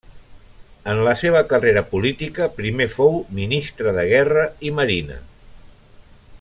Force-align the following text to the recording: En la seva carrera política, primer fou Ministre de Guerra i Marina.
En 0.93 1.01
la 1.07 1.11
seva 1.19 1.41
carrera 1.51 1.83
política, 1.91 2.49
primer 2.61 2.89
fou 2.95 3.21
Ministre 3.41 3.95
de 4.01 4.09
Guerra 4.15 4.47
i 4.71 4.73
Marina. 4.81 5.23